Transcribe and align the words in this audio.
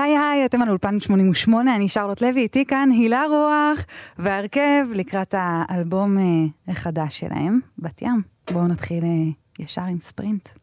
היי 0.00 0.18
היי, 0.18 0.44
אתם 0.44 0.62
על 0.62 0.68
אולפן 0.68 1.00
88, 1.00 1.76
אני 1.76 1.88
שרלוט 1.88 2.22
לוי, 2.22 2.40
איתי 2.40 2.64
כאן 2.64 2.88
הילה 2.92 3.24
רוח 3.28 3.84
והרכב 4.18 4.86
לקראת 4.94 5.34
האלבום 5.38 6.18
אה, 6.18 6.22
החדש 6.68 7.20
שלהם, 7.20 7.60
בת 7.78 8.02
ים. 8.02 8.22
בואו 8.52 8.66
נתחיל 8.66 9.04
אה, 9.04 9.64
ישר 9.64 9.82
עם 9.82 9.98
ספרינט. 9.98 10.59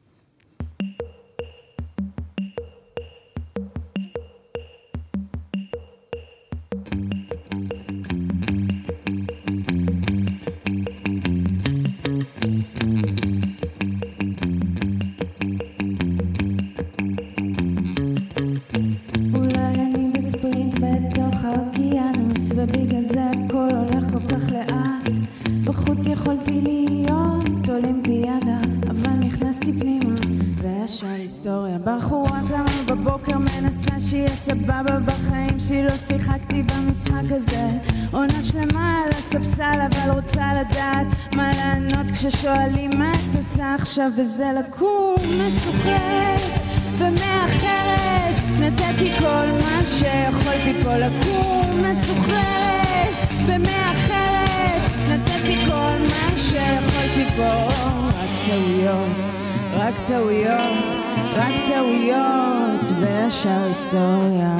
כששואלים 42.37 42.91
מה 42.99 43.11
את 43.11 43.35
עושה 43.35 43.75
עכשיו, 43.75 44.11
וזה 44.15 44.45
לקום 44.59 45.15
משוחררת 45.15 46.59
ומאחרת. 46.97 48.35
נתתי 48.59 49.11
כל 49.19 49.47
מה 49.61 49.79
שיכולתי 49.85 50.83
פה 50.83 50.97
לקום 50.97 51.81
מסוחררת 51.81 53.13
ומאחרת. 53.45 54.89
נתתי 55.09 55.65
כל 55.65 55.97
מה 56.09 56.37
שיכולתי 56.37 57.29
פה. 57.35 57.67
רק 58.07 58.29
טעויות, 58.47 59.09
רק 59.73 59.93
טעויות, 60.07 60.83
רק 61.35 61.53
טעויות 61.67 62.81
וישר 62.99 63.63
היסטוריה 63.67 64.57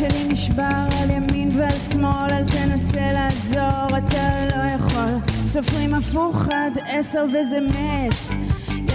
שלי 0.00 0.24
נשבר 0.24 0.88
על 1.02 1.10
ימין 1.10 1.48
ועל 1.56 1.80
שמאל, 1.92 2.30
אל 2.30 2.44
תנסה 2.50 3.08
לעזור, 3.12 3.98
אתה 3.98 4.46
לא 4.56 4.72
יכול. 4.72 5.30
סופרים 5.46 5.94
הפוך 5.94 6.48
עד 6.50 6.78
עשר 6.86 7.24
וזה 7.24 7.60
מת. 7.60 8.40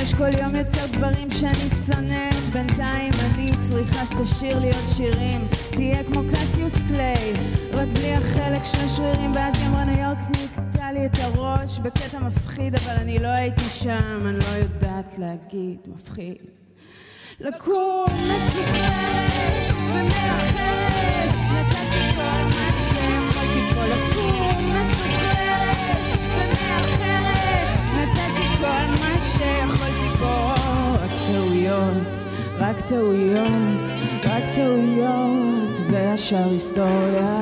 יש 0.02 0.14
כל 0.14 0.33
יום 0.38 0.56
יותר 0.56 0.86
דברים 0.92 1.31
שאני 1.31 1.70
שונאת, 1.86 2.53
בינתיים 2.53 3.11
אני 3.26 3.52
צריכה 3.61 4.06
שתשאיר 4.06 4.59
לי 4.59 4.67
עוד 4.67 4.86
שירים. 4.98 5.48
תהיה 5.72 6.03
כמו 6.03 6.22
קסיוס 6.31 6.73
קליי, 6.88 7.33
רק 7.73 7.88
בלי 7.88 8.14
החלק 8.14 8.64
שני 8.64 8.89
שרירים, 8.89 9.31
ואז 9.36 9.59
היא 9.59 9.67
אמרה 9.67 9.86
ניו 9.86 10.00
יורק 10.00 10.17
נקטע 10.30 10.92
לי 10.92 11.06
את 11.06 11.17
הראש 11.22 11.80
בקטע 11.80 12.20
מפחיד, 12.20 12.76
אבל 12.76 12.94
אני 13.02 13.20
לא 13.20 13.28
הייתי 13.28 13.70
שם, 13.70 14.22
אני 14.26 14.38
לא 14.39 14.64
יודעת 14.64 15.16
להגיד 15.17 15.78
מפחיד. 15.88 16.38
לקום 17.39 18.06
מסוכנת 18.06 19.64
רק 32.59 32.75
טעויות, 32.89 33.49
רק 34.23 34.43
טעויות 34.55 35.80
וישר 35.92 36.49
היסטוריה 36.49 37.41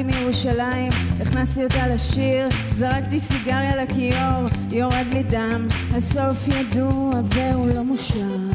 חזרתי 0.00 0.18
מירושלים, 0.18 0.88
הכנסתי 1.20 1.64
אותה 1.64 1.86
לשיר 1.86 2.48
זרקתי 2.70 3.20
סיגריה 3.20 3.82
לכיור, 3.82 4.48
יורד 4.70 5.06
לי 5.12 5.22
דם 5.22 5.68
הסוף 5.96 6.48
ידוע 6.48 7.10
והוא 7.24 7.68
לא 7.74 7.82
מושלם. 7.82 8.50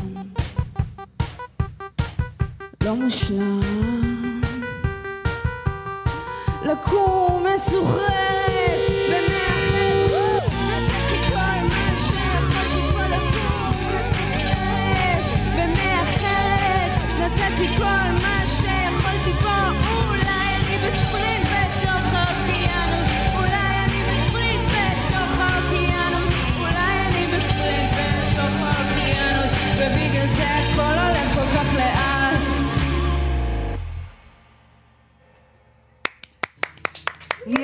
לא 2.85 2.95
מושלם. 2.95 4.41
לקום 6.65 7.45
מסוחררת 7.55 8.24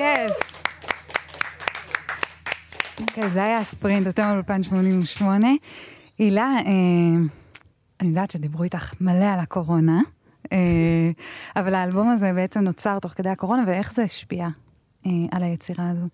יס! 0.02 0.62
כן, 3.06 3.28
זה 3.28 3.44
היה 3.44 3.58
הספרינט, 3.58 4.06
אתם 4.06 4.22
על 4.22 4.34
אולפן 4.36 4.62
88. 4.62 5.46
הילה, 6.18 6.42
אה, 6.42 6.62
אני 8.00 8.08
יודעת 8.08 8.30
שדיברו 8.30 8.62
איתך 8.62 8.94
מלא 9.00 9.24
על 9.24 9.40
הקורונה, 9.40 10.00
אה, 10.52 11.10
אבל 11.56 11.74
האלבום 11.74 12.08
הזה 12.08 12.32
בעצם 12.34 12.60
נוצר 12.60 12.98
תוך 12.98 13.12
כדי 13.12 13.28
הקורונה, 13.28 13.64
ואיך 13.66 13.92
זה 13.92 14.02
השפיע 14.02 14.48
אה, 15.06 15.10
על 15.30 15.42
היצירה 15.42 15.90
הזו? 15.90 16.06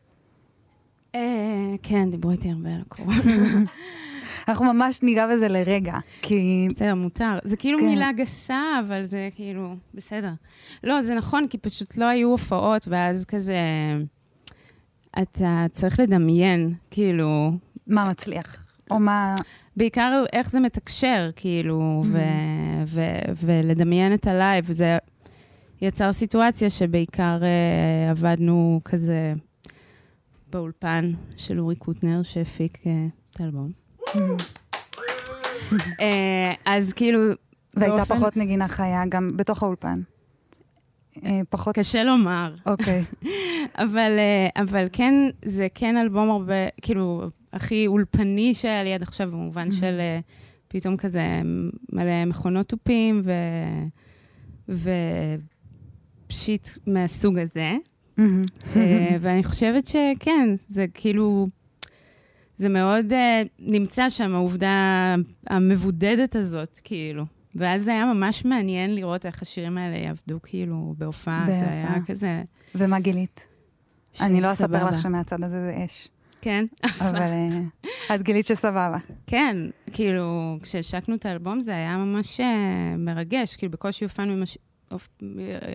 כן, 1.82 2.10
דיברו 2.10 2.30
איתי 2.30 2.50
הרבה 2.50 2.68
על 2.68 2.80
הקורונה. 2.86 3.20
אנחנו 4.48 4.72
ממש 4.72 5.02
ניגע 5.02 5.26
בזה 5.32 5.48
לרגע, 5.48 5.98
כי... 6.22 6.66
בסדר, 6.70 6.94
מותר. 6.94 7.38
זה 7.44 7.56
כאילו 7.56 7.78
כן. 7.78 7.84
מילה 7.84 8.12
גסה, 8.12 8.62
אבל 8.86 9.04
זה 9.04 9.28
כאילו, 9.34 9.74
בסדר. 9.94 10.32
לא, 10.84 11.00
זה 11.00 11.14
נכון, 11.14 11.46
כי 11.48 11.58
פשוט 11.58 11.96
לא 11.96 12.04
היו 12.04 12.28
הופעות, 12.28 12.88
ואז 12.88 13.24
כזה... 13.24 13.58
אתה 15.22 15.66
צריך 15.72 16.00
לדמיין, 16.00 16.74
כאילו... 16.90 17.52
מה 17.86 18.10
מצליח, 18.10 18.64
או 18.90 18.98
מה... 18.98 19.36
בעיקר 19.76 20.24
איך 20.32 20.50
זה 20.50 20.60
מתקשר, 20.60 21.30
כאילו, 21.36 22.02
ו- 22.06 22.18
Mm-hmm. 22.18 22.86
ו- 22.86 23.46
ולדמיין 23.46 24.14
את 24.14 24.26
ה 24.26 24.34
live. 24.34 24.72
זה 24.72 24.98
יצר 25.80 26.12
סיטואציה 26.12 26.70
שבעיקר 26.70 27.38
uh, 27.40 28.10
עבדנו 28.10 28.80
כזה 28.84 29.32
באולפן 30.50 31.12
של 31.36 31.60
אורי 31.60 31.76
קוטנר, 31.76 32.22
שהפיק 32.22 32.76
uh, 32.76 32.88
את 33.30 33.40
האלבום. 33.40 33.77
אה, 36.00 36.52
אז 36.64 36.92
כאילו... 36.92 37.20
והייתה 37.76 38.04
פחות 38.04 38.36
נגינה 38.36 38.68
חיה 38.68 39.02
גם 39.08 39.36
בתוך 39.36 39.62
האולפן. 39.62 40.00
אה, 41.24 41.40
פחות... 41.50 41.74
קשה 41.74 42.04
לומר, 42.04 42.54
אוקיי. 42.66 43.04
אבל, 43.84 44.12
אה, 44.18 44.62
אבל 44.62 44.86
כן, 44.92 45.14
זה 45.44 45.66
כן 45.74 45.96
אלבום 45.96 46.30
הרבה, 46.30 46.54
כאילו, 46.82 47.30
הכי 47.52 47.86
אולפני 47.86 48.54
שהיה 48.54 48.82
לי 48.82 48.94
עד 48.94 49.02
עכשיו, 49.02 49.30
במובן 49.30 49.70
של 49.70 50.00
פתאום 50.68 50.96
כזה 50.96 51.22
מלא 51.92 52.24
מכונות 52.26 52.68
תופים 52.68 53.22
ו... 53.24 53.32
ופשיט 56.28 56.68
מהסוג 56.86 57.38
הזה. 57.38 57.72
ואני 59.20 59.44
חושבת 59.44 59.86
שכן, 59.86 60.54
זה 60.66 60.86
כאילו, 60.94 61.48
זה 62.58 62.68
מאוד 62.68 63.12
אה, 63.12 63.42
נמצא 63.58 64.10
שם, 64.10 64.34
העובדה 64.34 65.14
המבודדת 65.46 66.36
הזאת, 66.36 66.80
כאילו. 66.84 67.24
ואז 67.54 67.84
זה 67.84 67.90
היה 67.92 68.14
ממש 68.14 68.44
מעניין 68.44 68.94
לראות 68.94 69.26
איך 69.26 69.42
השירים 69.42 69.78
האלה 69.78 69.96
יעבדו 69.96 70.38
כאילו 70.42 70.94
בהופעה, 70.98 71.42
זה. 71.46 71.52
היה 71.62 71.98
כזה... 72.06 72.42
ומה 72.74 73.00
גילית? 73.00 73.46
אני 74.20 74.40
לא 74.40 74.52
אספר. 74.52 74.86
לך 74.88 74.98
שמהצד 74.98 75.44
הזה 75.44 75.60
זה 75.62 75.84
אש, 75.84 76.08
כן, 76.40 76.64
אבל 77.00 77.16
אה, 78.10 78.14
את 78.14 78.22
גילית 78.22 78.46
שסבבה. 78.46 78.98
כן, 79.26 79.56
כאילו, 79.92 80.58
כשהשקנו 80.62 81.14
את 81.14 81.26
האלבום 81.26 81.60
זה 81.60 81.70
היה 81.72 81.96
ממש 81.96 82.40
אה, 82.40 82.46
מרגש, 82.98 83.56
כאילו 83.56 83.72
בקושי 83.72 84.04
הופענו 84.04 84.32
עם 84.32 84.42
הש... 84.42 84.58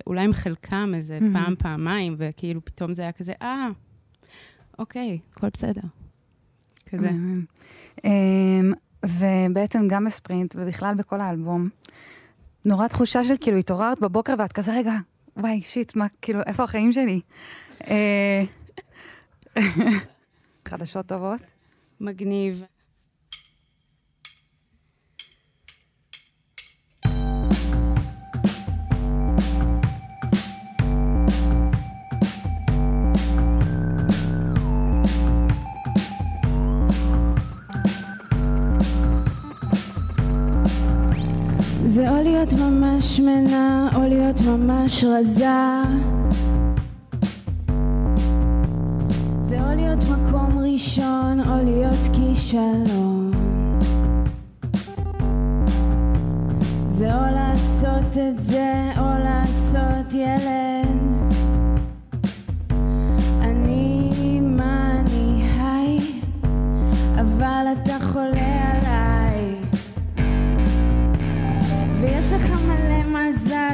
אולי 0.08 0.24
עם 0.24 0.34
חלקם 0.34 0.92
איזה 0.96 1.18
Mhm. 1.22 1.34
פעם, 1.34 1.56
פעמיים, 1.56 2.16
וכאילו 2.18 2.66
פתאום 2.66 2.94
זה 2.94 3.02
היה 3.02 3.12
כזה, 3.12 3.34
אה, 3.42 3.68
אוקיי, 4.80 5.20
הכל 5.34 5.48
בסדר. 5.54 5.82
כזה. 6.96 7.10
אמ, 8.04 8.74
ובעצם 9.06 9.88
גם 9.88 10.06
בספרינט, 10.06 10.56
ובכלל 10.58 10.96
בכל 10.96 11.22
האלבום, 11.22 11.70
נורא 12.66 12.88
תחושה 12.88 13.24
של 13.24 13.34
כאילו 13.42 13.58
התעוררת 13.58 14.00
בבוקר 14.00 14.34
ואת 14.40 14.54
כזה, 14.54 14.74
רגע, 14.74 14.94
וואי, 15.38 15.62
שיט, 15.62 15.96
מה, 15.96 16.06
כאילו, 16.22 16.40
איפה 16.46 16.64
החיים 16.64 16.92
שלי? 16.92 17.22
אה, 17.88 18.44
חדשות 20.68 21.06
טובות. 21.06 21.42
מגניב. 22.00 22.64
ממש 44.46 45.04
רזה. 45.04 45.46
זה 49.40 49.62
או 49.62 49.76
להיות 49.76 50.00
מקום 50.04 50.60
ראשון 50.60 51.40
או 51.40 51.64
להיות 51.64 52.08
כישלון 52.14 52.93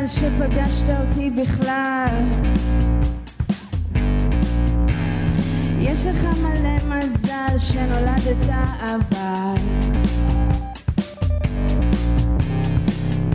שפגשת 0.10 0.90
אותי 0.90 1.30
בכלל. 1.30 2.30
יש 5.80 6.06
לך 6.06 6.24
מלא 6.24 6.98
מזל 6.98 7.58
שנולדת 7.58 8.50
אבל 8.80 9.56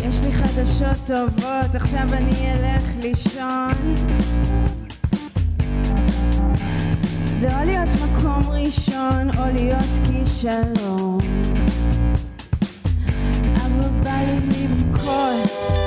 יש 0.08 0.20
לי 0.24 0.32
חדשות 0.32 0.96
טובות, 1.06 1.74
עכשיו 1.74 2.06
אני 2.12 2.52
אלך 2.52 2.84
לישון. 3.02 3.94
זה 7.32 7.58
או 7.58 7.64
להיות 7.64 7.88
מקום 7.88 8.42
ראשון 8.50 9.30
או 9.38 9.44
להיות 9.54 9.90
כישלון. 10.04 11.18
אבל 13.56 13.88
בא 14.02 14.20
לי 14.26 14.64
לבכות 14.64 15.83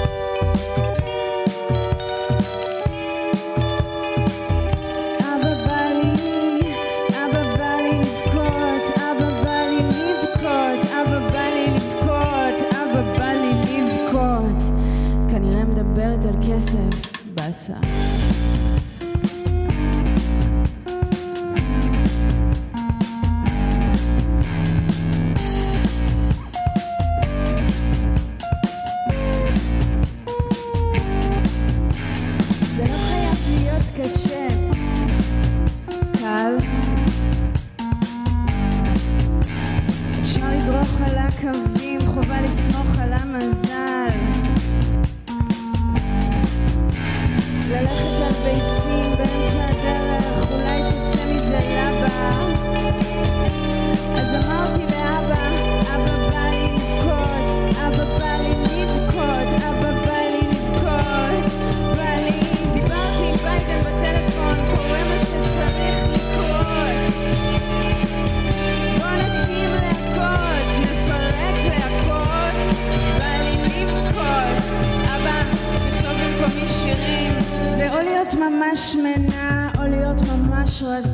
מדברת 16.75 17.69
על 17.69 18.86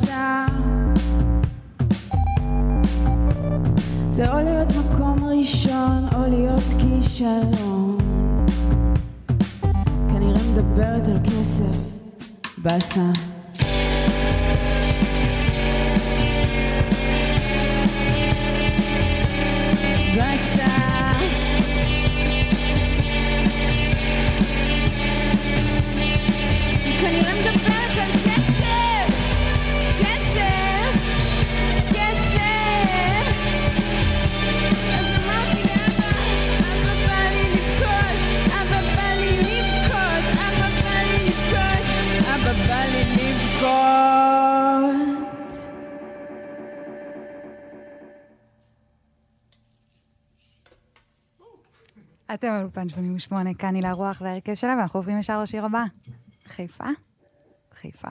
רזה. 0.04 0.14
זה 4.12 4.32
או 4.32 4.38
להיות 4.38 4.68
מקום 4.68 5.24
ראשון 5.24 6.08
או 6.14 6.30
להיות 6.30 6.62
כישלון. 6.78 7.98
כנראה 10.12 10.42
מדברת 10.52 11.08
על 11.08 11.18
כסף 11.24 11.78
באסה. 12.58 13.10
באסה 20.16 20.53
אתם 52.34 52.48
על 52.48 52.62
אולפן 52.62 52.88
88, 52.88 53.54
כאן 53.54 53.74
הילה 53.74 53.92
רוח 53.92 54.20
וההרכב 54.24 54.54
שלה, 54.54 54.74
ואנחנו 54.78 54.98
עוברים 54.98 55.18
ישר 55.18 55.42
לשיר 55.42 55.64
הבא. 55.64 55.84
חיפה? 56.48 56.84
חיפה. 57.74 58.08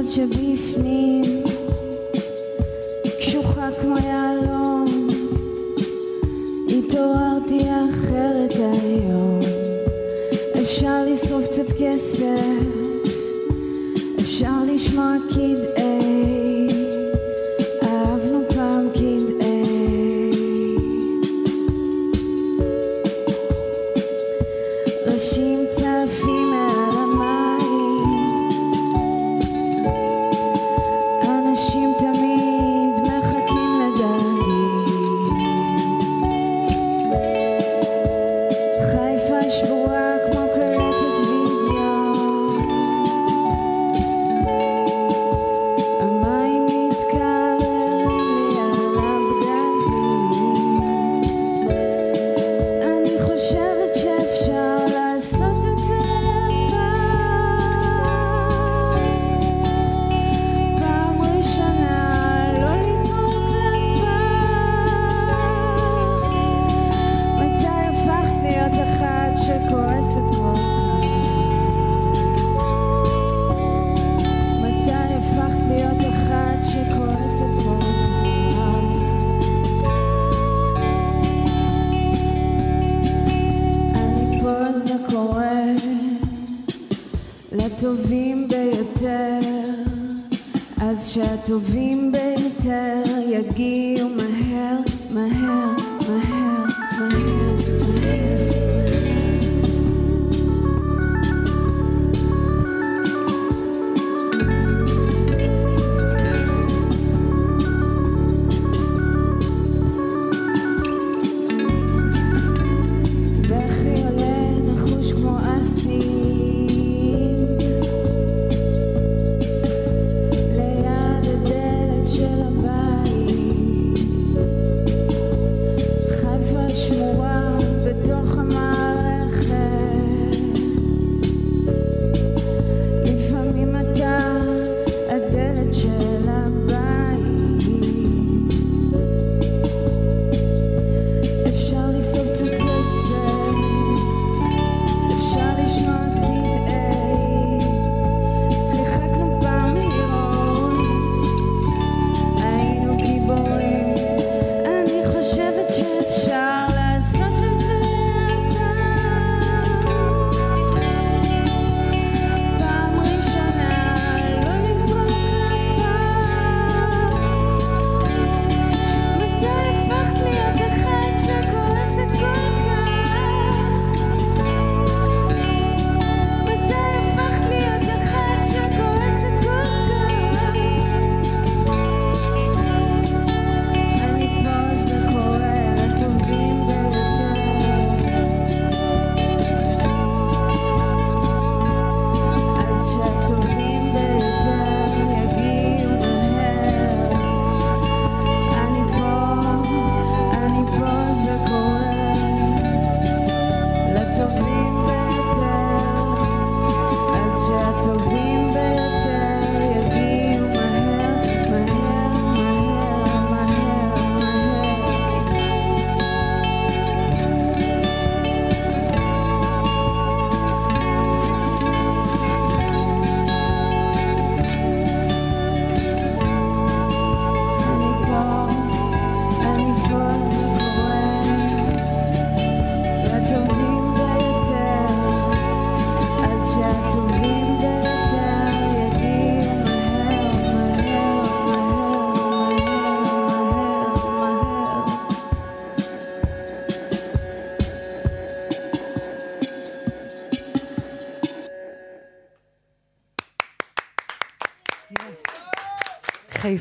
הזאת 0.00 0.12
שבפנים 0.12 1.22
קשוחה 3.18 3.68
כמו 3.80 3.94
יהלום. 3.98 5.08
התעוררתי 6.68 7.60
אחרת 7.60 8.52
היום. 8.52 9.38
אפשר 10.62 11.04
לשרוף 11.06 11.46
קצת 11.48 11.72
כסף 11.78 12.40
אפשר 14.20 14.62
לשמוע 14.66 15.14
קדעה 15.30 15.79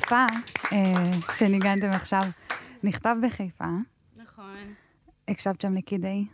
חיפה, 0.10 0.26
אה, 0.72 1.12
שניגנתם 1.38 1.90
עכשיו, 1.90 2.22
נכתב 2.84 3.16
בחיפה. 3.24 3.66
נכון. 4.18 4.74
הקשבת 5.28 5.62
שם 5.62 5.74
לקידי? 5.74 6.26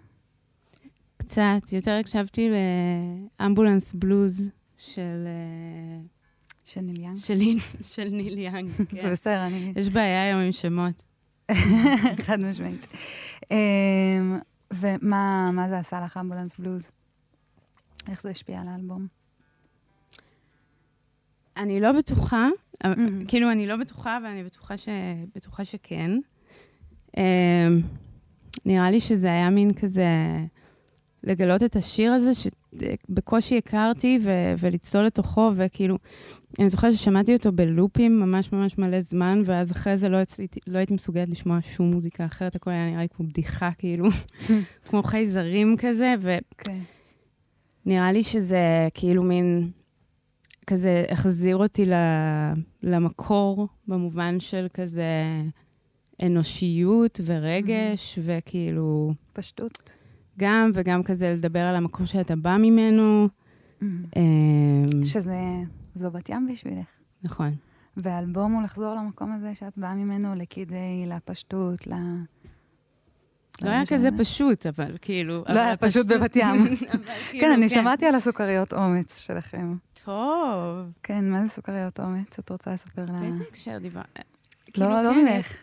קצת, 1.17 1.72
יותר 1.72 1.94
הקשבתי 2.00 2.50
לאמבולנס 3.39 3.94
בלוז 3.94 4.50
של... 4.77 5.27
אה, 5.27 6.01
של 6.65 6.82
ניל 6.82 7.01
יאנג? 7.01 7.17
של, 7.17 7.39
של 7.84 8.10
ניל 8.12 8.38
יאנג, 8.38 8.70
כן. 8.89 9.01
זה 9.01 9.10
בסדר, 9.10 9.48
אני... 9.48 9.74
יש 9.75 9.89
בעיה 9.89 10.24
היום 10.24 10.39
עם 10.39 10.51
שמות. 10.51 11.03
חד 12.25 12.39
משמעית. 12.44 12.88
אמ, 13.51 14.39
ומה 14.74 15.65
זה 15.70 15.77
עשה 15.77 16.01
לך 16.01 16.17
אמבולנס 16.17 16.58
בלוז? 16.60 16.91
איך 18.10 18.22
זה 18.22 18.29
השפיע 18.29 18.62
על 18.62 18.67
האלבום? 18.67 19.08
אני 21.58 21.79
לא 21.79 21.91
בטוחה, 21.91 22.48
כאילו, 23.27 23.51
אני 23.51 23.67
לא 23.67 23.75
בטוחה, 23.75 24.17
אבל 24.17 24.25
אני 24.25 24.44
בטוחה, 24.44 24.77
ש... 24.77 24.89
בטוחה 25.36 25.65
שכן. 25.65 26.12
אמ, 27.17 27.82
נראה 28.65 28.91
לי 28.91 29.00
שזה 29.00 29.27
היה 29.27 29.50
מין 29.50 29.74
כזה 29.74 30.08
לגלות 31.24 31.63
את 31.63 31.75
השיר 31.75 32.12
הזה, 32.12 32.32
שבקושי 32.34 33.58
הכרתי, 33.58 34.20
ו- 34.22 34.53
ולצלול 34.60 35.05
לתוכו, 35.05 35.51
וכאילו, 35.55 35.98
אני 36.60 36.70
זוכרת 36.70 36.94
ששמעתי 36.94 37.34
אותו 37.34 37.51
בלופים 37.51 38.20
ממש 38.20 38.51
ממש 38.51 38.77
מלא 38.77 39.00
זמן, 39.00 39.41
ואז 39.46 39.72
אחרי 39.72 39.98
זה 39.98 40.10
לא, 40.10 40.17
הצל... 40.17 40.44
לא 40.67 40.77
הייתי 40.77 40.94
מסוגלת 40.94 41.29
לשמוע 41.29 41.60
שום 41.62 41.91
מוזיקה 41.91 42.25
אחרת, 42.25 42.55
הכל 42.55 42.72
היה 42.72 42.89
נראה 42.89 43.01
לי 43.01 43.10
כמו 43.10 43.27
בדיחה, 43.27 43.70
כאילו, 43.77 44.05
כמו 44.88 45.03
חייזרים 45.03 45.75
כזה, 45.79 46.13
ו... 46.22 46.38
Okay. 46.62 46.72
נראה 47.86 48.12
לי 48.12 48.24
שזה 48.24 48.88
כאילו 48.94 49.24
מין 49.24 49.72
כזה 50.67 51.05
החזיר 51.10 51.57
אותי 51.57 51.86
למקור, 52.84 53.67
במובן 53.88 54.39
של 54.39 54.67
כזה 54.74 55.12
אנושיות 56.25 57.22
ורגש, 57.25 58.17
mm-hmm. 58.17 58.22
וכאילו... 58.24 59.13
פשטות. 59.34 59.93
גם, 60.39 60.72
וגם 60.74 61.03
כזה 61.03 61.34
לדבר 61.34 61.60
על 61.60 61.75
המקום 61.75 62.05
שאתה 62.05 62.36
בא 62.36 62.57
ממנו. 62.57 63.25
Mm-hmm. 63.25 63.86
אמ, 64.15 65.05
שזה, 65.05 65.39
זו 65.95 66.12
בת 66.12 66.29
ים 66.29 66.48
בשבילך. 66.51 66.88
נכון. 67.24 67.55
והאלבום 67.98 68.53
הוא 68.53 68.63
לחזור 68.63 68.95
למקום 68.95 69.31
הזה 69.31 69.55
שאת 69.55 69.77
באה 69.77 69.95
ממנו, 69.95 70.36
לכדי, 70.36 71.05
לפשטות, 71.07 71.88
ל... 71.88 71.93
לא 73.64 73.70
היה 73.70 73.86
כזה 73.86 74.10
פשוט, 74.18 74.66
אבל 74.66 74.98
כאילו... 75.02 75.44
לא 75.50 75.60
היה 75.60 75.78
פשוט 75.78 76.08
בבת 76.08 76.36
ים. 76.36 76.66
כאילו, 76.76 77.42
כן, 77.42 77.52
אני 77.52 77.62
כן. 77.62 77.70
שמעתי 77.70 78.06
על 78.06 78.16
הסוכריות 78.16 78.74
אומץ 78.74 79.20
שלכם. 79.20 79.76
טוב. 80.06 80.92
כן, 81.04 81.32
מה 81.32 81.46
זה 81.46 81.50
סוכריות 81.50 82.00
אומץ? 82.00 82.40
את 82.40 82.50
רוצה 82.50 82.74
לספר 82.74 83.06
לה... 83.06 83.20
באיזה 83.20 83.44
הקשר 83.50 83.78
דיברת? 83.78 84.06
לא, 84.78 84.86
כאילו, 84.86 85.04
לא 85.04 85.10
כן, 85.10 85.36
ממך. 85.36 85.54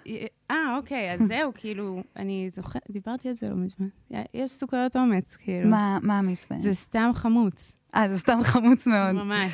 אה, 0.50 0.76
אוקיי, 0.76 1.12
אז 1.12 1.20
זהו, 1.28 1.52
כאילו, 1.60 2.02
אני 2.16 2.50
זוכרת, 2.52 2.82
דיברתי 2.90 3.28
על 3.28 3.34
זה 3.34 3.48
לא 3.48 3.56
מזמן. 3.56 3.88
יש 4.34 4.50
סוכריות 4.50 4.96
אומץ, 4.96 5.36
כאילו. 5.36 5.70
מה 6.02 6.18
אמיץ 6.18 6.46
בהן? 6.50 6.58
זה 6.58 6.74
סתם 6.74 7.10
חמוץ. 7.14 7.72
אה, 7.94 8.08
זה 8.08 8.18
סתם 8.18 8.38
חמוץ 8.42 8.86
מאוד. 8.86 9.12
ממש. 9.12 9.52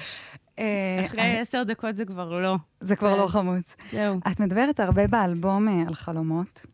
אה, 0.58 1.02
אחרי 1.06 1.20
אה, 1.20 1.40
עשר 1.40 1.62
דקות 1.62 1.96
זה 1.96 2.04
כבר 2.04 2.40
לא. 2.40 2.56
זה 2.80 2.96
כבר 2.96 3.16
לא 3.16 3.26
חמוץ. 3.26 3.76
זהו. 3.90 4.20
את 4.32 4.40
מדברת 4.40 4.80
הרבה 4.80 5.06
באלבום 5.06 5.68
על 5.86 5.94
חלומות. 5.94 6.66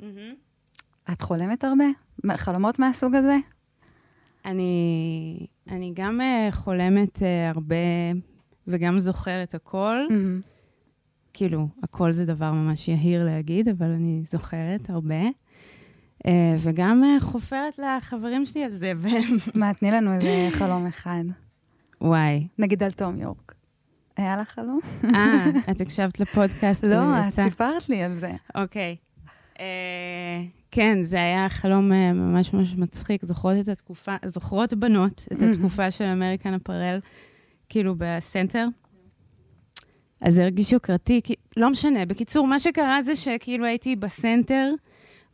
את 1.13 1.23
חולמת 1.23 1.65
הרבה? 1.65 1.85
חלומות 2.37 2.79
מהסוג 2.79 3.15
הזה? 3.15 3.37
אני, 4.45 5.47
אני 5.69 5.93
גם 5.95 6.21
uh, 6.21 6.55
חולמת 6.55 7.17
uh, 7.17 7.57
הרבה 7.57 7.77
וגם 8.67 8.99
זוכרת 8.99 9.55
הכל. 9.55 9.97
Mm-hmm. 10.09 10.49
כאילו, 11.33 11.69
הכל 11.83 12.13
זה 12.13 12.25
דבר 12.25 12.53
ממש 12.53 12.89
יהיר 12.89 13.25
להגיד, 13.25 13.69
אבל 13.69 13.87
אני 13.87 14.23
זוכרת 14.25 14.91
הרבה. 14.91 15.23
Uh, 16.27 16.29
וגם 16.59 17.03
uh, 17.05 17.25
חופרת 17.25 17.79
לחברים 17.79 18.47
שלי 18.47 18.65
על 18.65 18.73
זה. 18.73 18.93
ו... 18.97 19.09
מה, 19.61 19.75
תני 19.75 19.91
לנו 19.91 20.13
איזה 20.13 20.49
חלום 20.51 20.87
אחד. 20.87 21.25
וואי. 22.01 22.47
נגיד 22.59 22.83
על 22.83 22.93
תום 22.93 23.19
יורק. 23.19 23.55
היה 24.17 24.37
לך 24.37 24.49
חלום? 24.49 24.81
אה, 25.15 25.47
את 25.71 25.81
הקשבת 25.81 26.21
לפודקאסט? 26.21 26.85
לא, 26.85 27.29
את 27.29 27.35
סיפרת 27.35 27.89
לי 27.89 28.03
על 28.03 28.15
זה. 28.17 28.33
אוקיי. 28.55 28.97
Uh, 29.55 29.59
כן, 30.75 31.03
זה 31.03 31.17
היה 31.17 31.49
חלום 31.49 31.93
uh, 31.93 31.95
ממש 32.15 32.53
ממש 32.53 32.75
מצחיק. 32.77 33.25
זוכרות 33.25 33.57
את 33.61 33.69
התקופה, 33.69 34.17
זוכרות 34.25 34.75
בנות 34.75 35.23
את 35.33 35.43
התקופה 35.43 35.91
של 35.91 36.05
American 36.05 36.55
Apparel, 36.55 37.01
כאילו 37.69 37.95
בסנטר. 37.99 38.67
אז 40.21 40.35
זה 40.35 40.43
הרגיש 40.43 40.73
יוקרתי, 40.73 41.21
כי 41.25 41.35
לא 41.57 41.71
משנה. 41.71 42.07
בקיצור, 42.07 42.47
מה 42.47 42.61
שקרה 42.61 43.03
זה 43.03 43.17
שכאילו 43.17 43.65
הייתי 43.65 43.97
בסנטר, 43.97 44.71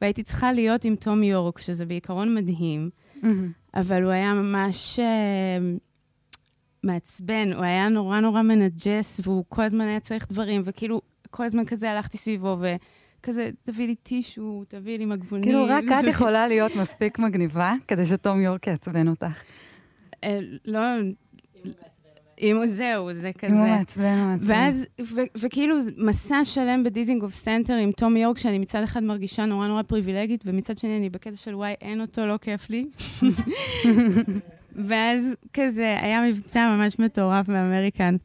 והייתי 0.00 0.22
צריכה 0.22 0.52
להיות 0.52 0.84
עם 0.84 0.96
תום 0.96 1.22
יורק, 1.22 1.58
שזה 1.58 1.86
בעיקרון 1.86 2.34
מדהים, 2.34 2.90
אבל 3.74 4.02
הוא 4.02 4.12
היה 4.12 4.34
ממש 4.34 4.98
uh, 4.98 5.80
מעצבן, 6.82 7.52
הוא 7.52 7.64
היה 7.64 7.88
נורא 7.88 8.20
נורא 8.20 8.42
מנג'ס, 8.42 9.20
והוא 9.24 9.44
כל 9.48 9.62
הזמן 9.62 9.84
היה 9.84 10.00
צריך 10.00 10.26
דברים, 10.28 10.62
וכאילו, 10.64 11.00
כל 11.30 11.44
הזמן 11.44 11.64
כזה 11.64 11.90
הלכתי 11.90 12.18
סביבו, 12.18 12.56
ו... 12.60 12.74
כזה, 13.22 13.50
תביא 13.62 13.86
לי 13.86 13.94
טישו, 13.94 14.64
תביא 14.68 14.98
לי 14.98 15.04
מגבונים. 15.04 15.44
כאילו, 15.44 15.64
רק 15.68 15.84
את 16.00 16.08
יכולה 16.14 16.48
להיות 16.48 16.76
מספיק 16.76 17.18
מגניבה 17.18 17.74
כדי 17.88 18.04
שתום 18.04 18.40
יורק 18.40 18.66
יעצבן 18.66 19.08
אותך. 19.08 19.42
אה, 20.24 20.38
לא... 20.64 20.80
אם 22.40 22.56
הוא 22.56 22.66
זהו, 22.66 23.12
זה 23.12 23.30
כזה. 23.38 23.54
הוא 23.54 23.68
מעצבן, 23.68 24.18
הוא 24.18 24.26
מעצבן. 24.26 24.54
ואז, 24.54 24.86
וכאילו, 25.40 25.76
מסע 25.96 26.44
שלם 26.44 26.84
בדיזינגוף 26.84 27.34
סנטר 27.34 27.74
עם 27.74 27.92
תום 27.92 28.16
יורק, 28.16 28.38
שאני 28.38 28.58
מצד 28.58 28.82
אחד 28.82 29.02
מרגישה 29.02 29.44
נורא 29.44 29.66
נורא 29.66 29.82
פריבילגית, 29.82 30.42
ומצד 30.46 30.78
שני 30.78 30.96
אני 30.96 31.10
בקטע 31.10 31.36
של 31.36 31.54
וואי, 31.54 31.74
אין, 31.80 32.00
אוטו, 32.00 32.26
לא 32.26 32.36
כיף 32.36 32.70
לי. 32.70 32.86
ואז 34.88 35.36
כזה, 35.52 35.98
היה 36.00 36.22
מבצע 36.28 36.76
ממש 36.76 36.98
מטורף 36.98 37.46
ב 37.46 37.53
American. 37.53 38.16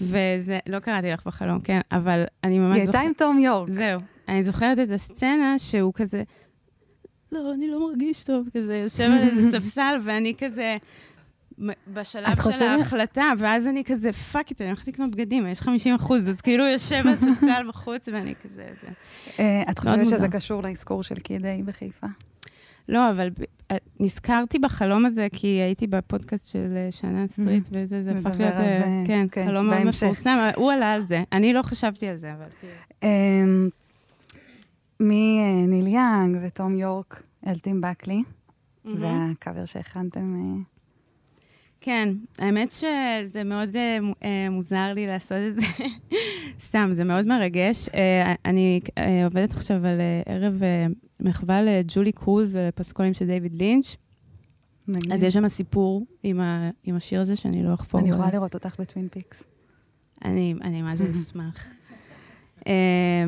וזה, 0.00 0.58
לא 0.66 0.78
קראתי 0.78 1.10
לך 1.10 1.26
בחלום, 1.26 1.60
כן, 1.60 1.80
אבל 1.92 2.24
אני 2.44 2.58
ממש 2.58 2.78
זוכרת... 2.78 2.94
היא 2.94 3.00
הייתה 3.00 3.08
עם 3.08 3.12
תום 3.12 3.38
יורק. 3.38 3.70
זהו. 3.70 4.00
אני 4.30 4.42
זוכרת 4.42 4.78
את 4.78 4.90
הסצנה 4.90 5.58
שהוא 5.58 5.92
כזה, 5.94 6.22
לא, 7.32 7.52
אני 7.54 7.70
לא 7.70 7.88
מרגיש 7.88 8.24
טוב, 8.24 8.48
כזה, 8.54 8.76
יושב 8.76 9.04
על 9.04 9.28
איזה 9.28 9.50
ספסל, 9.52 10.00
ואני 10.04 10.34
כזה... 10.38 10.76
בשלב 11.88 12.28
של 12.28 12.40
חושבת... 12.40 12.78
ההחלטה, 12.78 13.32
ואז 13.38 13.66
אני 13.66 13.84
כזה, 13.84 14.12
fuck 14.12 14.50
it, 14.50 14.60
אני 14.60 14.68
הולכת 14.68 14.88
לקנות 14.88 15.10
בגדים, 15.10 15.46
יש 15.46 15.60
50 15.60 15.94
אחוז, 15.94 16.28
אז 16.28 16.40
כאילו 16.40 16.66
יושב 16.66 17.02
על 17.06 17.16
ספסל 17.16 17.62
בחוץ, 17.68 18.08
ואני 18.12 18.34
כזה... 18.44 18.68
זה... 18.82 18.88
אה, 19.38 19.62
את 19.70 19.78
חושבת 19.78 20.08
שזה 20.08 20.28
קשור 20.28 20.62
לאזכור 20.62 21.02
של 21.02 21.14
קידי 21.14 21.62
בחיפה? 21.64 22.06
לא, 22.88 23.10
אבל 23.10 23.30
אה, 23.70 23.76
נזכרתי 24.00 24.58
בחלום 24.58 25.06
הזה, 25.06 25.26
כי 25.32 25.46
הייתי 25.46 25.86
בפודקאסט 25.86 26.48
של 26.52 26.72
אה, 26.76 26.88
שנה 26.90 27.28
Street, 27.28 27.66
mm-hmm. 27.66 27.82
וזה 27.82 28.02
זה 28.02 28.10
הפך 28.10 28.38
להיות, 28.38 28.54
אה, 28.54 29.02
כן, 29.06 29.26
כן, 29.32 29.46
חלום 29.46 29.66
מאוד 29.66 29.84
מפורסם. 29.84 30.50
הוא 30.56 30.72
עלה 30.72 30.92
על 30.92 31.02
זה, 31.02 31.22
אני 31.32 31.52
לא 31.52 31.62
חשבתי 31.62 32.08
על 32.08 32.16
זה, 32.16 32.32
אבל... 32.32 32.46
מניל 35.00 35.86
יאנג 35.86 36.38
ותום 36.42 36.74
יורק 36.74 37.22
אל 37.46 37.58
טים 37.58 37.80
בקלי, 37.80 38.22
והקאבר 38.84 39.64
שהכנתם... 39.64 40.62
כן, 41.80 42.08
האמת 42.38 42.70
שזה 42.70 43.44
מאוד 43.44 43.68
uh, 43.68 44.24
מוזר 44.50 44.92
לי 44.94 45.06
לעשות 45.06 45.38
את 45.48 45.60
זה. 45.60 45.66
סתם, 46.66 46.88
זה 46.92 47.04
מאוד 47.04 47.26
מרגש. 47.26 47.88
Uh, 47.88 47.92
אני 48.44 48.80
uh, 48.86 49.00
עובדת 49.24 49.52
עכשיו 49.52 49.76
על 49.86 50.00
uh, 50.00 50.30
ערב 50.30 50.60
uh, 50.60 50.94
מחווה 51.20 51.62
לג'ולי 51.62 52.12
קרוז 52.12 52.54
ולפסקולים 52.54 53.14
של 53.14 53.26
דיוויד 53.26 53.62
לינץ'. 53.62 53.96
אז 55.12 55.22
יש 55.22 55.34
שם 55.34 55.48
סיפור 55.48 56.06
עם, 56.22 56.40
ה, 56.40 56.70
עם 56.84 56.96
השיר 56.96 57.20
הזה 57.20 57.36
שאני 57.36 57.62
לא 57.62 57.74
אחפור. 57.74 58.00
אני 58.00 58.10
יכולה 58.10 58.30
לראות 58.32 58.54
אותך 58.54 58.80
בטווין 58.80 59.08
פיקס. 59.08 59.44
אני, 60.24 60.54
אני 60.62 60.82
מה 60.82 60.96
זה 60.96 61.10
אשמח. 61.10 61.68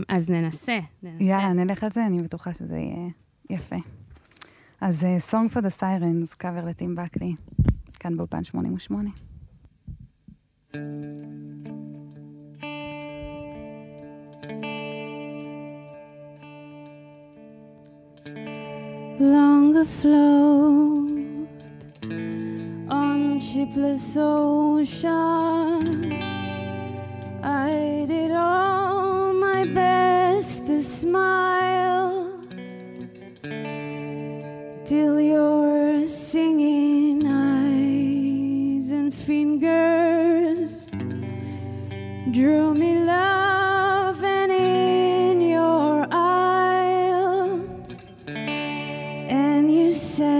אז 0.08 0.30
ננסה, 0.30 0.78
ננסה. 1.02 1.24
יאללה, 1.24 1.52
נלך 1.52 1.84
על 1.84 1.90
זה, 1.90 2.06
אני 2.06 2.22
בטוחה 2.22 2.54
שזה 2.54 2.78
יהיה 2.78 3.08
יפה. 3.50 3.76
אז 4.80 5.02
uh, 5.02 5.32
Song 5.32 5.54
for 5.54 5.60
the 5.60 5.80
Sirens, 5.80 6.36
cover 6.36 6.64
לטים 6.64 6.94
בקלי. 6.94 7.34
כאן 8.00 8.16
באולפן 8.16 8.44
88. 8.44 9.10
Long 19.20 19.76
afloat 19.86 21.10
on 23.02 23.40
shipless 23.40 24.16
oceans, 24.16 24.92
I 27.42 28.04
did 28.08 28.32
all 28.32 29.01
my 29.64 29.72
best 29.74 30.66
to 30.66 30.82
smile 30.82 32.36
till 34.84 35.20
your 35.20 36.08
singing 36.08 37.24
eyes 37.24 38.90
and 38.90 39.14
fingers 39.14 40.88
drew 42.32 42.74
me 42.74 43.04
love 43.04 44.24
and 44.24 44.50
in 44.50 45.40
your 45.40 46.08
aisle 46.10 47.60
and 48.26 49.72
you 49.72 49.92
said 49.92 50.32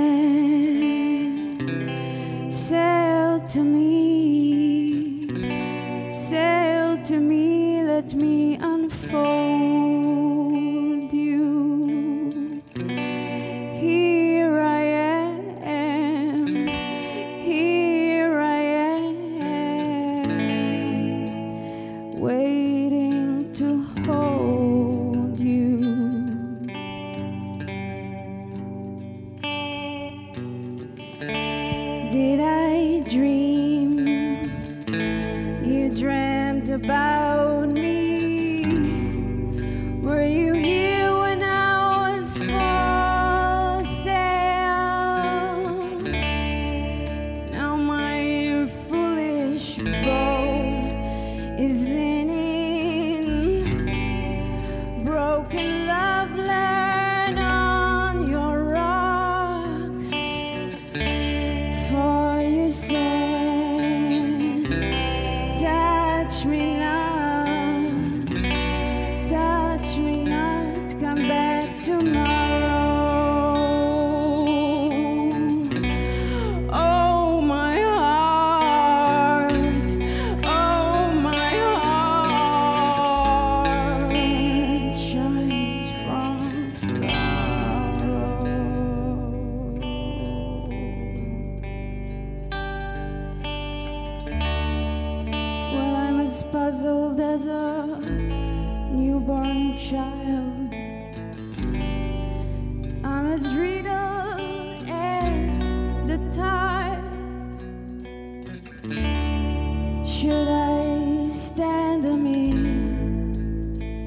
sail 2.52 3.38
to 3.46 3.62
me 3.62 5.28
sail 6.12 7.00
to 7.04 7.20
me 7.20 7.85
let 7.85 8.14
me 8.14 8.58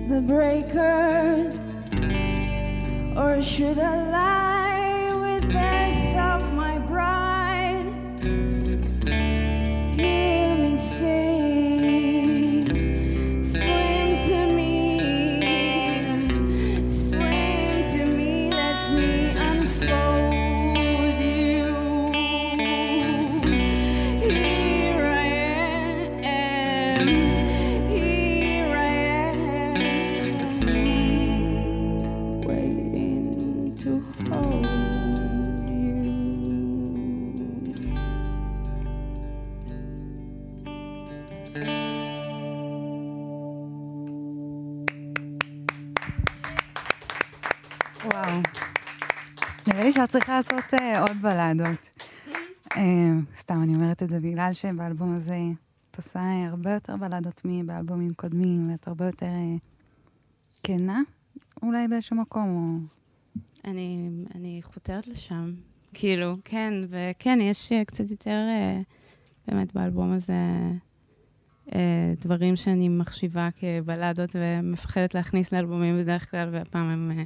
the 0.07 0.21
breakers, 0.21 1.59
or 3.17 3.41
should 3.41 3.79
I 3.79 4.11
lie 4.11 5.15
with 5.15 5.51
that 5.51 6.13
thought? 6.13 6.34
שאת 49.95 50.09
צריכה 50.09 50.35
לעשות 50.35 50.73
uh, 50.73 50.99
עוד 50.99 51.17
בלדות. 51.21 52.01
uh, 52.73 52.77
סתם, 53.37 53.63
אני 53.63 53.75
אומרת 53.75 54.03
את 54.03 54.09
זה 54.09 54.19
בגלל 54.19 54.53
שבאלבום 54.53 55.15
הזה 55.15 55.37
את 55.91 55.97
עושה 55.97 56.19
uh, 56.19 56.49
הרבה 56.49 56.73
יותר 56.73 56.95
בלדות 56.97 57.41
מבאלבומים 57.45 58.13
קודמים, 58.13 58.71
ואת 58.71 58.87
הרבה 58.87 59.05
יותר 59.05 59.27
כנה, 60.63 61.01
אולי 61.63 61.87
באיזשהו 61.87 62.15
מקום, 62.15 62.55
או... 62.55 63.41
אני, 63.65 64.09
אני 64.35 64.59
חותרת 64.63 65.07
לשם. 65.07 65.53
כאילו, 65.93 66.35
כן, 66.45 66.73
וכן, 66.89 67.39
יש 67.41 67.71
קצת 67.87 68.11
יותר 68.11 68.39
באמת 69.47 69.73
באלבום 69.73 70.13
הזה 70.13 70.33
דברים 72.21 72.55
שאני 72.55 72.89
מחשיבה 72.89 73.49
כבלדות 73.59 74.35
ומפחדת 74.35 75.13
להכניס 75.15 75.51
לאלבומים 75.51 75.99
בדרך 75.99 76.31
כלל, 76.31 76.49
והפעם 76.51 76.89
הם, 76.89 77.25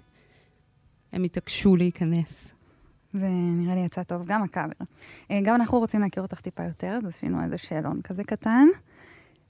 הם 1.12 1.24
התעקשו 1.24 1.76
להיכנס. 1.76 2.59
ונראה 3.14 3.76
לי 3.76 3.82
יצא 3.82 4.04
טוב, 4.04 4.26
גם 4.26 4.44
הקאבר. 4.44 4.86
אה, 5.32 5.40
גם 5.44 5.56
אנחנו 5.56 5.80
רוצים 5.80 6.02
להכיר 6.02 6.24
אותך 6.24 6.42
טיפה 6.42 6.64
יותר, 6.64 6.98
אז 6.98 7.06
עשינו 7.06 7.44
איזה 7.44 7.58
שאלון 7.58 8.02
כזה 8.02 8.24
קטן, 8.24 8.68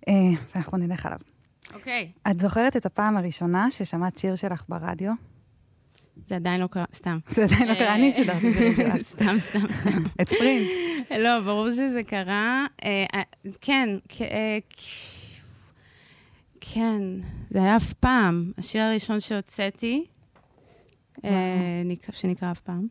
אה, 0.08 0.14
ואנחנו 0.56 0.78
נלך 0.78 1.06
עליו. 1.06 1.20
אוקיי. 1.74 2.12
Okay. 2.16 2.32
את 2.32 2.40
זוכרת 2.40 2.76
את 2.76 2.86
הפעם 2.86 3.18
הראשונה 3.18 3.72
ששמעת 3.72 4.18
שיר 4.18 4.36
שלך 4.36 4.66
ברדיו? 4.70 5.12
זה 6.26 6.36
עדיין 6.36 6.62
לא 6.62 6.68
קרה, 6.68 6.86
סתם. 6.94 7.18
זה 7.30 7.44
עדיין 7.44 7.68
לא 7.68 7.74
קרה, 7.74 7.96
אני 7.96 8.12
שידרתי 8.12 8.54
שיר 8.54 8.76
שלך. 8.76 8.98
סתם, 9.02 9.40
סתם, 9.40 9.74
סתם. 9.74 10.04
את 10.22 10.30
ספרינט. 10.30 10.68
לא, 11.24 11.40
ברור 11.40 11.72
שזה 11.72 12.02
קרה. 12.08 12.66
אה, 12.86 13.22
כן, 13.62 13.90
כן, 16.62 17.02
זה 17.50 17.60
היה 17.60 17.76
אף 17.76 17.94
פעם. 17.94 18.52
השיר 18.58 18.82
הראשון 18.82 19.20
שהוצאתי, 19.20 20.06
אה, 20.06 20.19
שנקרא 22.12 22.52
אף 22.52 22.60
פעם. 22.60 22.88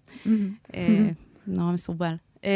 אה, 0.74 1.08
נורא 1.46 1.72
מסורבל. 1.72 2.14
אה, 2.44 2.50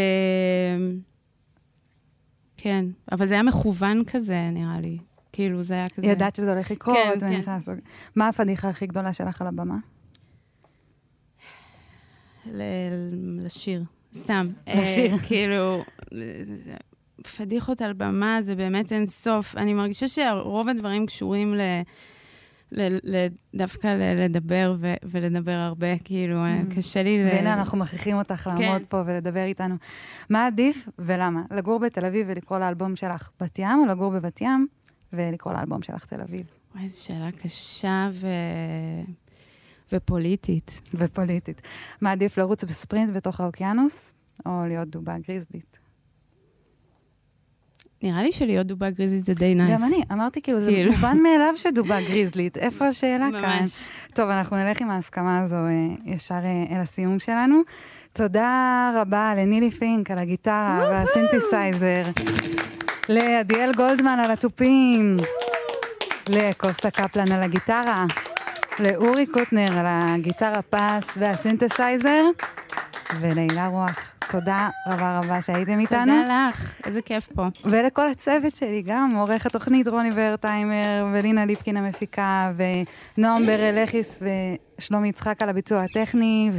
כן, 2.56 2.85
אבל 3.12 3.26
זה 3.26 3.35
היה 3.35 3.42
מכוון 3.42 4.04
כזה, 4.04 4.50
נראה 4.52 4.80
לי. 4.80 4.98
כאילו, 5.32 5.64
זה 5.64 5.74
היה 5.74 5.88
כזה... 5.88 6.06
ידעת 6.06 6.37
שזה 6.37 6.52
הולך 6.52 6.70
לקרות, 6.70 6.96
כן, 7.20 7.42
כן. 7.42 7.72
מה 8.16 8.28
הפדיחה 8.28 8.68
הכי 8.68 8.87
גדולה 8.87 9.12
שלך 9.12 9.40
על 9.40 9.46
הבמה? 9.46 9.76
לשיר, 13.42 13.85
סתם. 14.14 14.48
לשיר. 14.66 15.18
כאילו, 15.26 15.82
פדיחות 17.37 17.82
על 17.82 17.92
במה 17.92 18.38
זה 18.42 18.54
באמת 18.54 18.92
אין 18.92 19.06
סוף. 19.06 19.56
אני 19.56 19.74
מרגישה 19.74 20.08
שרוב 20.08 20.68
הדברים 20.68 21.06
קשורים 21.06 21.54
ל... 21.54 21.61
דווקא 23.54 23.96
לדבר 24.16 24.74
ו- 24.78 24.94
ולדבר 25.04 25.52
הרבה, 25.52 25.98
כאילו, 26.04 26.44
mm. 26.44 26.74
קשה 26.76 27.02
לי... 27.02 27.24
והנה, 27.24 27.54
אנחנו 27.54 27.78
מכריחים 27.78 28.16
אותך 28.16 28.46
לעמוד 28.46 28.82
כן. 28.82 28.88
פה 28.88 29.02
ולדבר 29.06 29.44
איתנו. 29.44 29.74
מה 30.30 30.46
עדיף 30.46 30.88
ולמה? 30.98 31.42
לגור 31.50 31.78
בתל 31.78 32.04
אביב 32.04 32.26
ולקרוא 32.30 32.58
לאלבום 32.58 32.96
שלך 32.96 33.30
בת 33.40 33.58
ים, 33.58 33.78
או 33.78 33.87
לגור 33.87 34.11
בבת 34.11 34.40
ים 34.40 34.66
ולקרוא 35.12 35.52
לאלבום 35.52 35.82
שלך 35.82 36.06
תל 36.06 36.20
אביב? 36.20 36.46
וואי, 36.74 36.88
זו 36.88 37.04
שאלה 37.04 37.28
קשה 37.42 38.08
ו... 38.12 38.26
ופוליטית. 39.92 40.80
ופוליטית. 40.94 41.62
מה 42.00 42.12
עדיף, 42.12 42.38
לרוץ 42.38 42.64
בספרינט 42.64 43.16
בתוך 43.16 43.40
האוקיינוס, 43.40 44.14
או 44.46 44.64
להיות 44.66 44.88
דובה 44.88 45.18
גריזלית? 45.28 45.82
נראה 48.03 48.23
לי 48.23 48.33
שלהיות 48.33 48.67
דובה 48.67 48.91
גריזלית 48.91 49.25
זה 49.25 49.35
די 49.35 49.55
נייס. 49.55 49.71
גם 49.71 49.87
אני, 49.87 50.03
אמרתי 50.12 50.43
כאילו, 50.43 50.61
זה 50.61 50.71
כאילו. 50.71 50.91
מובן 50.91 51.19
מאליו 51.19 51.55
שדובה 51.57 52.01
גריזלית. 52.01 52.59
איפה 52.59 52.87
השאלה 52.87 53.29
כאן? 53.41 53.65
טוב, 54.15 54.31
אנחנו 54.31 54.57
נלך 54.57 54.81
עם 54.81 54.91
ההסכמה 54.91 55.41
הזו 55.41 55.57
אה, 55.57 55.71
ישר 56.15 56.35
אה, 56.35 56.77
אל 56.77 56.81
הסיום 56.81 57.19
שלנו. 57.19 57.62
תודה 58.12 58.93
רבה 58.95 59.33
לנילי 59.37 59.71
פינק 59.71 60.11
על 60.11 60.19
הגיטרה 60.19 60.81
והסינתסייזר, 60.91 62.03
לעדיאל 63.09 63.73
גולדמן 63.77 64.21
על 64.25 64.31
התופים, 64.31 65.17
לקוסטה 66.29 66.91
קפלן 66.91 67.33
על 67.33 67.43
הגיטרה, 67.43 68.05
לאורי 68.79 69.27
קוטנר 69.27 69.79
על 69.79 69.87
הגיטרה 69.88 70.62
בס 70.62 71.18
והסינתסייזר, 71.19 72.25
ולהילה 73.20 73.66
רוח 73.66 74.14
תודה 74.31 74.68
רבה 74.87 75.18
רבה 75.18 75.42
שהייתם 75.42 75.79
איתנו. 75.79 76.22
תודה 76.22 76.48
לך, 76.48 76.87
איזה 76.87 77.03
כיף 77.03 77.29
פה. 77.35 77.46
ולכל 77.64 78.09
הצוות 78.09 78.57
שלי, 78.57 78.83
גם 78.87 79.11
עורך 79.14 79.46
התוכנית 79.46 79.88
רוני 79.88 80.09
ורטהיימר, 80.14 81.07
ולינה 81.12 81.44
ליפקין 81.44 81.77
המפיקה, 81.77 82.53
ונועם 83.16 83.46
ברלכיס, 83.46 84.22
ושלומי 84.79 85.09
יצחק 85.09 85.42
על 85.42 85.48
הביצוע 85.48 85.83
הטכני, 85.83 86.51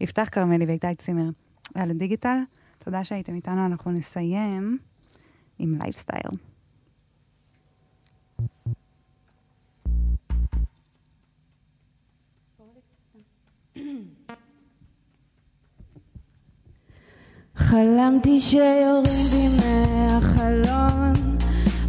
ויפתח 0.00 0.28
כרמלי 0.32 0.66
ואיתי 0.66 0.94
צימר 0.94 1.28
על 1.74 1.90
הדיגיטל. 1.90 2.38
תודה 2.84 3.04
שהייתם 3.04 3.34
איתנו, 3.34 3.66
אנחנו 3.66 3.90
נסיים 3.90 4.78
עם 5.58 5.74
לייפסטייל. 5.82 6.51
חלמתי 17.62 18.40
שיורים 18.40 19.26
בי 19.30 19.48
מהחלון 19.56 21.12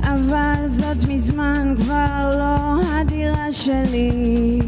אבל 0.04 0.68
זאת 0.68 1.10
מזמן 1.10 1.76
כבר 1.78 2.30
לא 2.32 2.82
הדירה 2.86 3.52
שלי. 3.52 4.60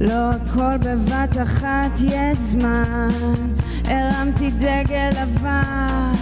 לא 0.00 0.30
הכל 0.30 0.76
בבת 0.76 1.42
אחת 1.42 2.00
יש 2.04 2.38
זמן 2.38 3.08
הרמתי 3.84 4.50
דגל 4.50 5.10
לבן. 5.22 6.12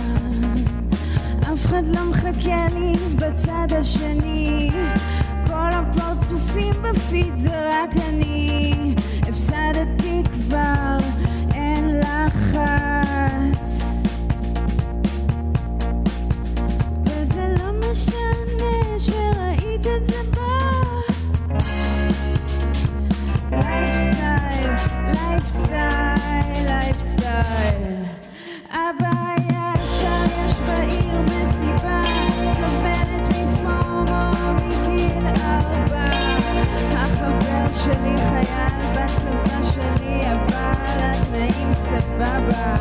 אף 1.53 1.67
אחד 1.67 1.83
לא 1.97 2.05
מחכה 2.11 2.67
לי 2.75 2.93
בצד 3.17 3.67
השני 3.79 4.71
כל 5.47 5.71
הפרצ... 5.73 6.11
חשופים 6.31 6.75
בפיד 6.83 7.37
זה 7.37 7.69
רק 7.69 7.91
אני. 8.09 8.95
הפסדתי 9.23 10.23
כבר, 10.25 10.97
שלי 37.85 38.15
חייל 38.17 39.05
בצבא 39.05 39.63
שלי 39.73 40.21
אבל 40.33 41.11
התנאים 41.13 41.73
סבבה 41.73 42.75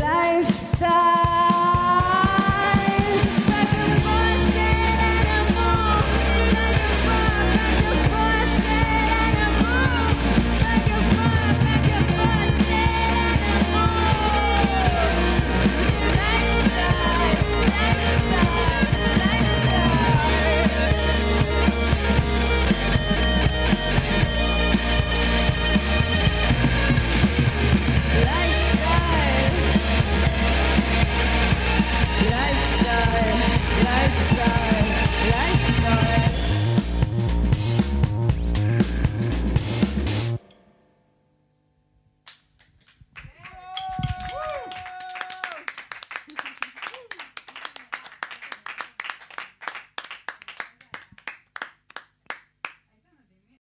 של 0.00 0.06
הנמוך, 0.06 0.20
לייפסטייל 0.20 0.49